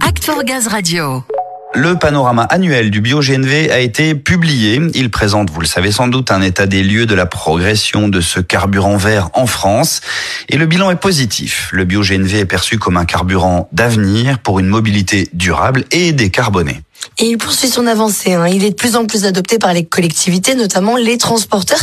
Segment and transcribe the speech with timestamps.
[0.00, 1.22] Act for Radio.
[1.72, 4.80] Le panorama annuel du BioGNV a été publié.
[4.94, 8.20] Il présente, vous le savez sans doute, un état des lieux de la progression de
[8.20, 10.00] ce carburant vert en France.
[10.48, 11.68] Et le bilan est positif.
[11.72, 16.80] Le BioGNV est perçu comme un carburant d'avenir pour une mobilité durable et décarbonée.
[17.18, 18.34] Et il poursuit son avancée.
[18.34, 18.46] Hein.
[18.46, 21.80] Il est de plus en plus adopté par les collectivités, notamment les transporteurs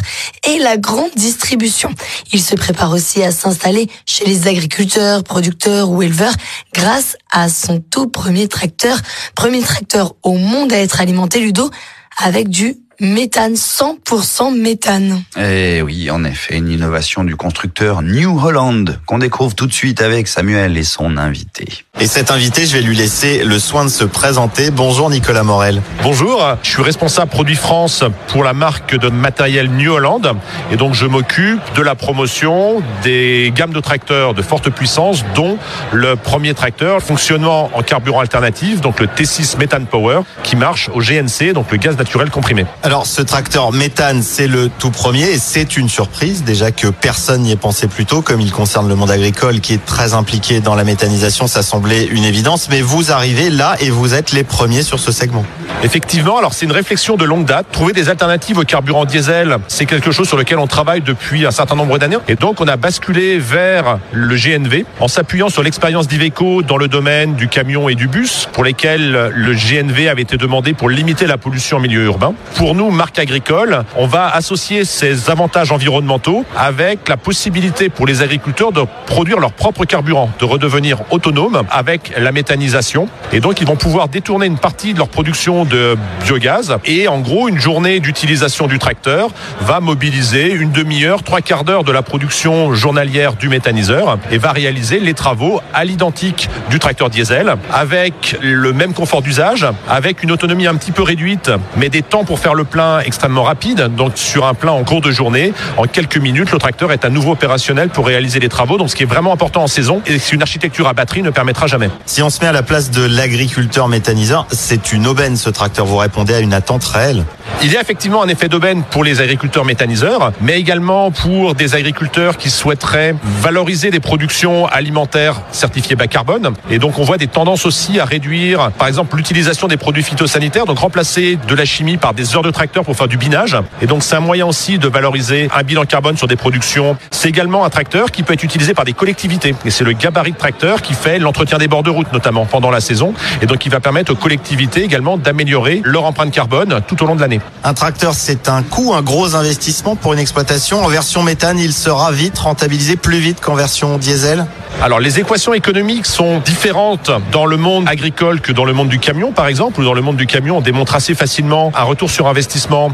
[0.47, 1.89] et la grande distribution.
[2.31, 6.33] Il se prépare aussi à s'installer chez les agriculteurs, producteurs ou éleveurs
[6.73, 8.99] grâce à son tout premier tracteur.
[9.35, 11.69] Premier tracteur au monde à être alimenté, Ludo,
[12.17, 15.23] avec du méthane, 100% méthane.
[15.37, 20.01] Eh oui, en effet, une innovation du constructeur New Holland qu'on découvre tout de suite
[20.01, 21.67] avec Samuel et son invité.
[21.99, 24.71] Et cet invité, je vais lui laisser le soin de se présenter.
[24.71, 25.81] Bonjour Nicolas Morel.
[26.01, 30.35] Bonjour, je suis responsable produit France pour la marque de matériel New Holland
[30.71, 35.57] et donc je m'occupe de la promotion des gammes de tracteurs de forte puissance dont
[35.91, 40.99] le premier tracteur fonctionnement en carburant alternatif donc le T6 Methane Power qui marche au
[40.99, 42.65] GNC donc le gaz naturel comprimé.
[42.85, 47.43] Alors ce tracteur méthane, c'est le tout premier et c'est une surprise déjà que personne
[47.43, 50.59] n'y ait pensé plus tôt comme il concerne le monde agricole qui est très impliqué
[50.59, 54.43] dans la méthanisation, ça semblait une évidence mais vous arrivez là et vous êtes les
[54.43, 55.45] premiers sur ce segment.
[55.81, 57.67] Effectivement, alors c'est une réflexion de longue date.
[57.71, 61.51] Trouver des alternatives au carburant diesel, c'est quelque chose sur lequel on travaille depuis un
[61.51, 62.17] certain nombre d'années.
[62.27, 66.89] Et donc on a basculé vers le GNV en s'appuyant sur l'expérience d'Iveco dans le
[66.89, 71.27] domaine du camion et du bus, pour lesquels le GNV avait été demandé pour limiter
[71.27, 72.33] la pollution en milieu urbain.
[72.73, 78.71] Nous, marque agricole, on va associer ces avantages environnementaux avec la possibilité pour les agriculteurs
[78.71, 83.07] de produire leur propre carburant, de redevenir autonomes avec la méthanisation.
[83.31, 86.77] Et donc ils vont pouvoir détourner une partie de leur production de biogaz.
[86.85, 89.29] Et en gros, une journée d'utilisation du tracteur
[89.61, 94.51] va mobiliser une demi-heure, trois quarts d'heure de la production journalière du méthaniseur et va
[94.51, 100.31] réaliser les travaux à l'identique du tracteur diesel avec le même confort d'usage, avec une
[100.31, 103.89] autonomie un petit peu réduite, mais des temps pour faire le plein extrêmement rapide.
[103.95, 107.09] Donc sur un plein en cours de journée, en quelques minutes, le tracteur est à
[107.09, 108.77] nouveau opérationnel pour réaliser les travaux.
[108.77, 111.29] Donc ce qui est vraiment important en saison et c'est une architecture à batterie ne
[111.29, 111.89] permettra jamais.
[112.05, 115.85] Si on se met à la place de l'agriculteur méthaniseur, c'est une aubaine ce tracteur.
[115.85, 117.25] Vous répondez à une attente réelle.
[117.61, 121.75] Il y a effectivement un effet d'aubaine pour les agriculteurs méthaniseurs, mais également pour des
[121.75, 126.53] agriculteurs qui souhaiteraient valoriser des productions alimentaires certifiées bas carbone.
[126.69, 130.65] Et donc on voit des tendances aussi à réduire, par exemple, l'utilisation des produits phytosanitaires,
[130.65, 133.57] donc remplacer de la chimie par des heures de tracteur pour faire du binage.
[133.81, 136.97] Et donc c'est un moyen aussi de valoriser un bilan carbone sur des productions.
[137.11, 139.55] C'est également un tracteur qui peut être utilisé par des collectivités.
[139.65, 142.71] Et c'est le gabarit de tracteur qui fait l'entretien des bords de route, notamment pendant
[142.71, 143.13] la saison.
[143.41, 147.15] Et donc il va permettre aux collectivités également d'améliorer leur empreinte carbone tout au long
[147.15, 147.41] de l'année.
[147.63, 150.83] Un tracteur, c'est un coût, un gros investissement pour une exploitation.
[150.83, 154.45] En version méthane, il sera vite rentabilisé plus vite qu'en version diesel.
[154.81, 158.99] Alors les équations économiques sont différentes dans le monde agricole que dans le monde du
[158.99, 162.09] camion par exemple ou dans le monde du camion on démontre assez facilement un retour
[162.09, 162.42] sur investissement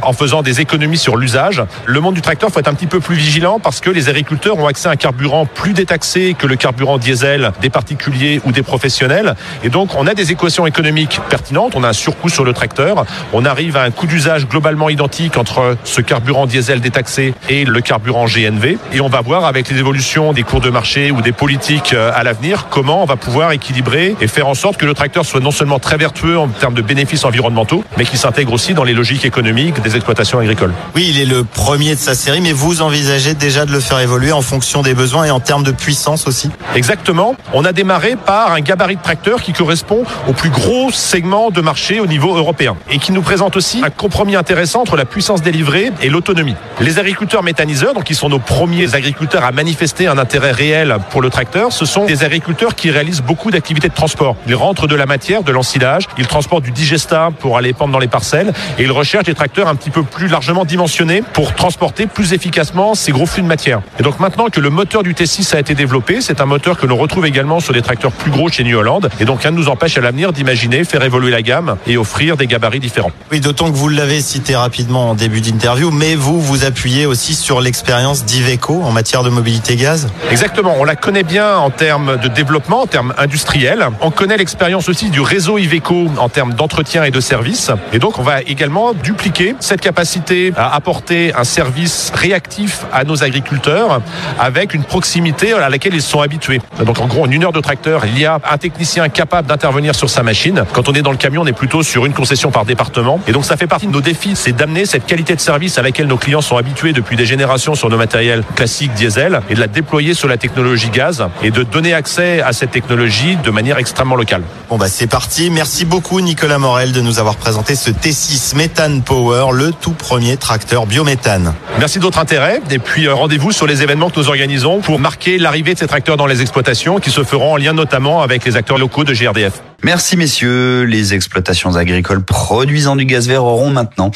[0.01, 1.63] en faisant des économies sur l'usage.
[1.85, 4.57] Le monde du tracteur faut être un petit peu plus vigilant parce que les agriculteurs
[4.57, 8.63] ont accès à un carburant plus détaxé que le carburant diesel des particuliers ou des
[8.63, 9.35] professionnels.
[9.63, 13.05] Et donc on a des équations économiques pertinentes, on a un surcoût sur le tracteur,
[13.33, 17.81] on arrive à un coût d'usage globalement identique entre ce carburant diesel détaxé et le
[17.81, 21.31] carburant GNV et on va voir avec les évolutions des cours de marché ou des
[21.31, 24.93] politiques euh, à l'avenir comment on va pouvoir équilibrer et faire en sorte que le
[24.93, 28.73] tracteur soit non seulement très vertueux en termes de bénéfices environnementaux, mais qu'il s'intègre aussi
[28.73, 30.73] dans les logiques économiques des exploitations agricoles.
[30.95, 33.99] Oui, il est le premier de sa série, mais vous envisagez déjà de le faire
[33.99, 36.49] évoluer en fonction des besoins et en termes de puissance aussi?
[36.75, 37.35] Exactement.
[37.53, 41.61] On a démarré par un gabarit de tracteur qui correspond au plus gros segment de
[41.61, 45.41] marché au niveau européen et qui nous présente aussi un compromis intéressant entre la puissance
[45.41, 46.55] délivrée et l'autonomie.
[46.81, 51.21] Les agriculteurs méthaniseurs, donc qui sont nos premiers agriculteurs à manifester un intérêt réel pour
[51.21, 54.35] le tracteur, ce sont des agriculteurs qui réalisent beaucoup d'activités de transport.
[54.47, 57.99] Ils rentrent de la matière, de l'ensilage, ils transportent du digesta pour aller pendre dans
[57.99, 62.07] les parcelles et ils recherchent des tracteurs un petit peu plus largement dimensionnés pour transporter
[62.07, 63.81] plus efficacement ces gros flux de matière.
[63.99, 66.87] Et donc maintenant que le moteur du T6 a été développé, c'est un moteur que
[66.87, 69.57] l'on retrouve également sur des tracteurs plus gros chez New Holland et donc rien ne
[69.57, 73.11] nous empêche à l'avenir d'imaginer faire évoluer la gamme et offrir des gabarits différents.
[73.31, 77.35] Oui, d'autant que vous l'avez cité rapidement en début d'interview, mais vous vous appuyez aussi
[77.35, 80.07] sur l'expérience d'Iveco en matière de mobilité gaz.
[80.31, 83.87] Exactement, on la connaît bien en termes de développement, en termes industriels.
[84.01, 87.71] On connaît l'expérience aussi du réseau Iveco en termes d'entretien et de services.
[87.93, 89.13] Et donc, on va également, du
[89.59, 94.01] cette capacité à apporter un service réactif à nos agriculteurs
[94.39, 96.61] avec une proximité à laquelle ils sont habitués.
[96.83, 99.93] Donc en gros, en une heure de tracteur, il y a un technicien capable d'intervenir
[99.93, 100.63] sur sa machine.
[100.73, 103.19] Quand on est dans le camion, on est plutôt sur une concession par département.
[103.27, 105.81] Et donc ça fait partie de nos défis, c'est d'amener cette qualité de service à
[105.81, 109.59] laquelle nos clients sont habitués depuis des générations sur nos matériels classiques diesel et de
[109.59, 113.77] la déployer sur la technologie gaz et de donner accès à cette technologie de manière
[113.77, 114.43] extrêmement locale.
[114.69, 115.49] Bon bah c'est parti.
[115.49, 120.37] Merci beaucoup Nicolas Morel de nous avoir présenté ce T6 Methane Power, le tout premier
[120.37, 121.53] tracteur biométhane.
[121.79, 124.99] Merci de votre intérêt et puis euh, rendez-vous sur les événements que nous organisons pour
[124.99, 128.45] marquer l'arrivée de ces tracteurs dans les exploitations qui se feront en lien notamment avec
[128.45, 129.61] les acteurs locaux de GRDF.
[129.83, 130.83] Merci messieurs.
[130.83, 134.11] Les exploitations agricoles produisant du gaz vert auront maintenant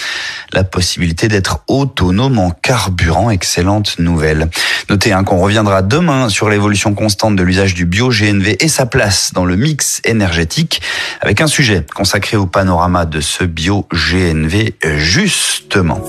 [0.51, 3.29] la possibilité d'être autonomes en carburant.
[3.29, 4.49] Excellente nouvelle.
[4.89, 9.31] Notez hein, qu'on reviendra demain sur l'évolution constante de l'usage du bio-GNV et sa place
[9.33, 10.81] dans le mix énergétique
[11.21, 16.01] avec un sujet consacré au panorama de ce bio-GNV justement.